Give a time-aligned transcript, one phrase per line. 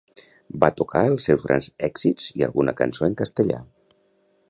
[0.63, 3.65] Va tocar els seus grans èxits i alguna cançó en castellà.